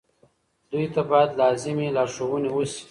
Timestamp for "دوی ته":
0.71-1.01